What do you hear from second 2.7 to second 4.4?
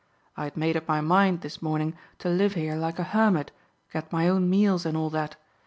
like a hermit, get my